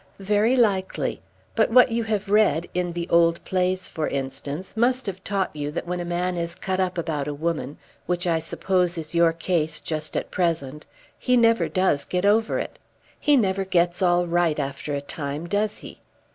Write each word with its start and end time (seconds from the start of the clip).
"Very 0.17 0.55
likely. 0.55 1.21
But 1.53 1.69
what 1.69 1.91
you 1.91 2.03
have 2.05 2.27
read, 2.31 2.67
in 2.73 2.93
the 2.93 3.07
old 3.09 3.39
plays, 3.45 3.87
for 3.87 4.07
instance, 4.07 4.75
must 4.75 5.05
have 5.05 5.23
taught 5.23 5.55
you 5.55 5.69
that 5.69 5.85
when 5.85 5.99
a 5.99 6.05
man 6.05 6.37
is 6.37 6.55
cut 6.55 6.79
up 6.79 6.97
about 6.97 7.27
a 7.27 7.35
woman, 7.35 7.77
which 8.07 8.25
I 8.25 8.39
suppose 8.39 8.97
is 8.97 9.13
your 9.13 9.31
case 9.31 9.79
just 9.79 10.17
at 10.17 10.31
present, 10.31 10.87
he 11.19 11.37
never 11.37 11.69
does 11.69 12.03
get 12.03 12.25
over 12.25 12.57
it. 12.57 12.79
He 13.19 13.37
never 13.37 13.63
gets 13.63 14.01
all 14.01 14.25
right 14.25 14.59
after 14.59 14.95
a 14.95 15.01
time, 15.01 15.45
does 15.47 15.77
he? 15.85 15.99